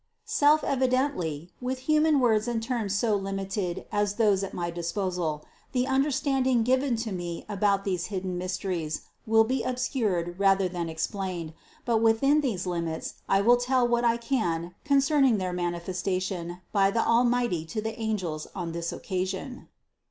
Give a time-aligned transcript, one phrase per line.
[0.25, 5.85] Self evidently, with human words and terms so limited as those at my disposal, the
[5.85, 11.53] understanding given to me about these hidden mysteries will be obscured rather than explained;
[11.85, 17.07] but within these limits I will tell what I can concerning their manifestation by the
[17.07, 19.67] Al mighty to the angels on this occasion.